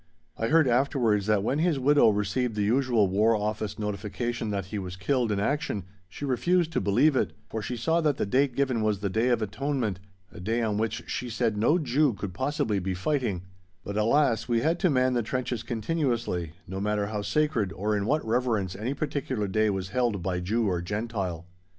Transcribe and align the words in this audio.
I 0.35 0.47
heard 0.47 0.67
afterwards 0.67 1.27
that 1.27 1.43
when 1.43 1.59
his 1.59 1.77
widow 1.77 2.09
received 2.09 2.55
the 2.55 2.63
usual 2.63 3.07
War 3.07 3.35
Office 3.35 3.77
notification 3.77 4.49
that 4.49 4.65
he 4.73 4.79
was 4.79 4.95
killed 4.95 5.31
in 5.31 5.39
action, 5.39 5.83
she 6.09 6.25
refused 6.25 6.71
to 6.71 6.81
believe 6.81 7.15
it, 7.15 7.33
for 7.51 7.61
she 7.61 7.77
saw 7.77 8.01
that 8.01 8.17
the 8.17 8.25
date 8.25 8.55
given 8.55 8.81
was 8.81 9.01
the 9.01 9.11
Day 9.11 9.29
of 9.29 9.43
Atonement, 9.43 9.99
a 10.31 10.39
day 10.39 10.63
on 10.63 10.79
which 10.79 11.03
she 11.05 11.29
said 11.29 11.55
no 11.55 11.77
Jew 11.77 12.13
could 12.13 12.33
possibly 12.33 12.79
be 12.79 12.95
fighting; 12.95 13.43
but 13.83 13.95
alas, 13.95 14.47
we 14.47 14.61
had 14.61 14.79
to 14.79 14.89
man 14.89 15.13
the 15.13 15.21
trenches 15.21 15.61
continuously, 15.61 16.53
no 16.67 16.79
matter 16.79 17.05
how 17.05 17.21
sacred 17.21 17.71
or 17.71 17.95
in 17.95 18.07
what 18.07 18.25
reverence 18.25 18.75
any 18.75 18.95
particular 18.95 19.47
day 19.47 19.69
was 19.69 19.89
held 19.89 20.23
by 20.23 20.39
Jew 20.39 20.67
or 20.67 20.81
Gentile. 20.81 21.45